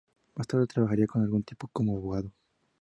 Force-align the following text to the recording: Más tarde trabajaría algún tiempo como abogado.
Más 0.33 0.47
tarde 0.47 0.65
trabajaría 0.65 1.05
algún 1.13 1.43
tiempo 1.43 1.69
como 1.71 1.95
abogado. 1.95 2.31